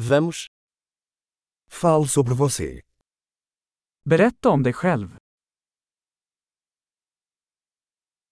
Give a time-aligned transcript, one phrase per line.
[0.00, 0.46] Vamos.
[1.68, 2.82] Fale sobre você.
[4.04, 5.16] Berätta om dig själv.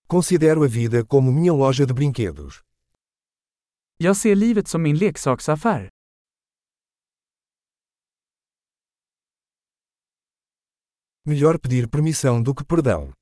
[0.06, 2.62] Considero a vida como minha loja de brinquedos.
[3.96, 5.90] Jag ser livet som min leksaksaffär.
[11.24, 13.12] Melhor pedir permissão do que perdão.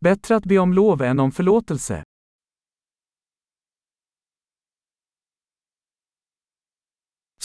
[0.00, 2.04] Bättre att be om lov än om förlåtelse.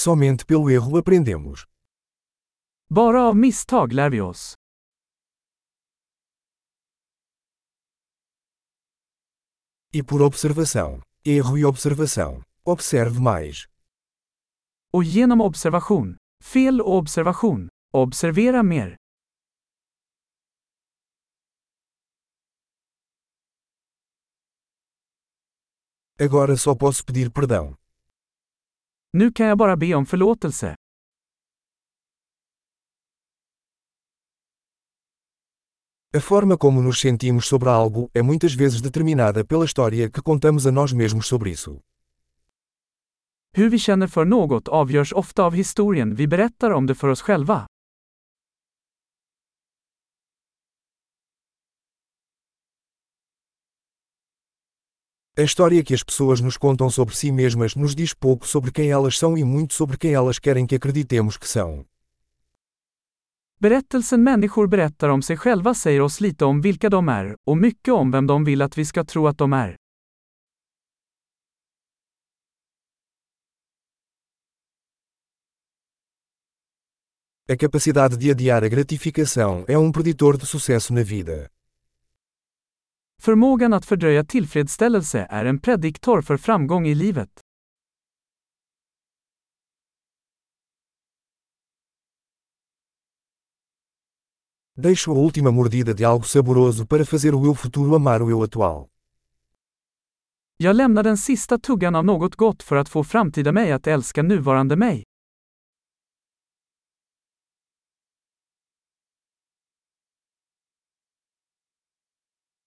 [0.05, 1.65] Somente pelo erro aprendemos.
[2.89, 4.55] Bara av misstag lär vi oss.
[9.93, 11.01] E por observação.
[11.25, 12.41] Erro e observação.
[12.63, 13.65] Observe mais.
[14.93, 16.17] Och genom observation.
[16.43, 17.67] Fel och observation.
[17.93, 18.95] Observera mer.
[26.17, 27.78] Agora só posso pedir perdão.
[29.13, 30.75] Nu kan jag bara be om förlåtelse.
[36.17, 40.65] A forma como nos sentimos sobre algo é muitas vezes determinada pela história que contamos
[40.65, 41.79] a nós mesmos sobre isso.
[43.53, 47.21] Hur vi känner för något avgörs ofta av historien vi berättar om det för oss
[47.21, 47.67] själva.
[55.39, 58.91] A história que as pessoas nos contam sobre si mesmas nos diz pouco sobre quem
[58.91, 61.85] elas são e muito sobre quem elas querem que acreditemos que são.
[63.57, 67.93] Berättelsen människor berättar om sig själva säger oss lite om vilka de är, och mycket
[67.93, 69.75] om vem de vill att vi ska tro att de är.
[77.49, 81.49] A capacidade de adiar a gratificação é um preditor de sucesso na vida.
[83.21, 87.29] Förmågan att fördröja tillfredsställelse är en prediktor för framgång i livet.
[94.75, 98.43] Deixo a última mordida de algo saboroso para fazer o eu futuro amar o eu
[98.43, 98.87] atual.
[100.57, 104.23] Jag lämnar den sista tuggan av något gott för att få framtida mig att älska
[104.23, 105.08] nuvarande mig.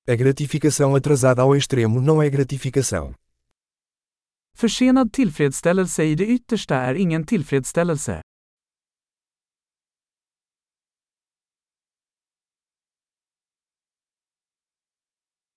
[0.05, 3.15] A gratificação atrasada ao extremo não é gratificação.
[4.53, 8.21] Försenad tillfredsställelse i det yttersta är ingen tillfredsställelse.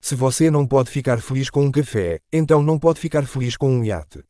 [0.00, 3.68] Se você não pode ficar feliz com um café, então não pode ficar feliz com
[3.68, 4.22] um iate.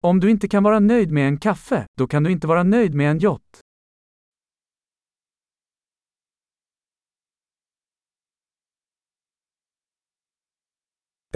[0.00, 2.94] Om du inte kan vara nöjd med en kaffe, då kan du inte vara nöjd
[2.94, 3.60] med en yacht.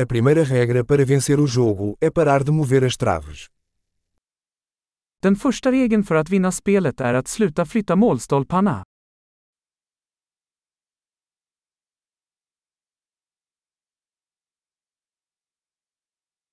[0.01, 3.49] A primeira regra para vencer o jogo é parar de mover as traves.
[5.21, 8.85] Den första regeln för att vinna spelet är att sluta flytta målstolparna.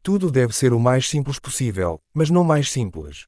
[0.01, 3.25] Tudo deve ser o mais simples possível, mas não mais simples.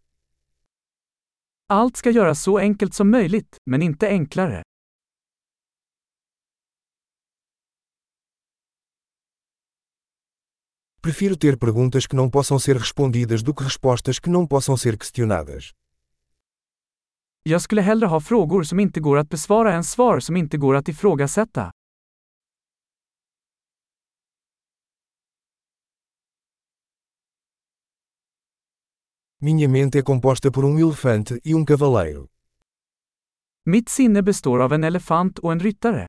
[1.69, 4.63] Allt ska göras så enkelt som möjligt, men inte enklare.
[11.07, 14.97] Prefiro ter perguntas que não possam ser respondidas do que respostas que não possam ser
[14.97, 15.73] questionadas.
[17.45, 20.75] Jag skulle hellre ha frågor som inte går att besvara än svar som inte går
[20.75, 21.71] att ifrågasätta.
[29.39, 32.27] Minha mente é composta por um elefante e um cavaleiro.
[33.65, 36.07] Mitt sinne består av en elefant och en ryttare.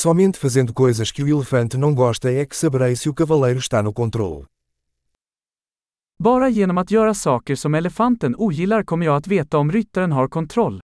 [0.00, 3.82] Somente fazendo coisas que o elefante não gosta é que saberei se o cavaleiro está
[3.82, 4.46] no controle.
[6.18, 10.28] Bara genom att göra saker som elefanten ogillar kommer jag att veta om ryttaren har
[10.28, 10.80] kontroll.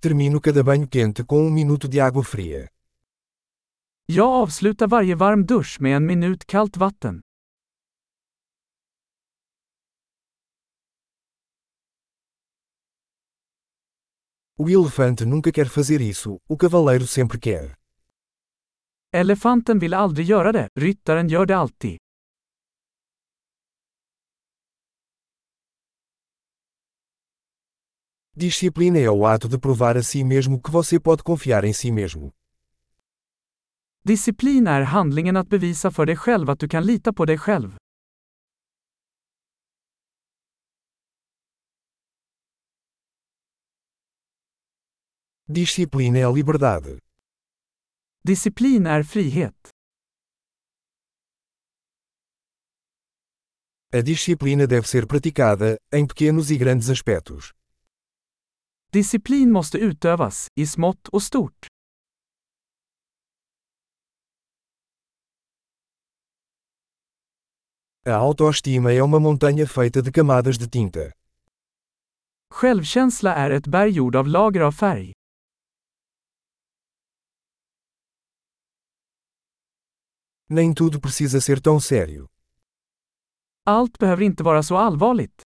[0.00, 2.68] Termino cada banho quente com um minuto de água fria.
[4.06, 7.23] Jag avslutar varje varm dusch med en minut kallt vatten.
[14.56, 17.74] O elefante nunca quer fazer isso, o cavaleiro sempre quer.
[19.12, 21.98] Elefanten vill aldrig göra det, ryttaren gör det alltid.
[28.36, 31.90] Disciplina é o ato de provar a si mesmo que você pode confiar em si
[31.90, 32.32] mesmo.
[34.04, 37.76] Disciplin är handlingen att bevisa för dig själv att du kan lita på dig själv.
[45.46, 46.98] Disciplina é liberdade.
[48.26, 49.68] Disciplin är frihet.
[53.92, 57.52] A disciplina deve ser praticada, em pequenos e grandes aspectos.
[58.90, 61.66] Disciplin måste utövas, i smått och stort.
[68.06, 71.12] A autoestima é uma montanha feita de camadas de tinta.
[72.50, 75.12] Självkänsla är ett berg gjord av lager av färg.
[80.48, 82.26] Nem tudo precisa ser tão sério.
[83.66, 85.42] Allt behöver inte vara så allvarligt.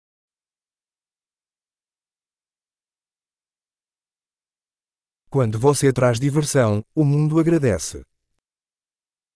[5.28, 8.04] Quando você traz diversão, o mundo agradece.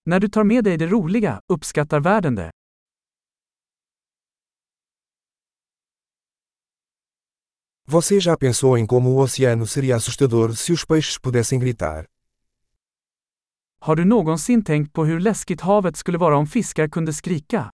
[0.07, 2.51] När du tar med dig det roliga, uppskattar världen det.
[7.85, 12.05] Você já pensou em como o oceano seria assustador se os peixes pudessem gritar?
[13.81, 17.71] Har du någonsin tänkt på hur läskigt havet skulle vara om fiskar kunde skrika?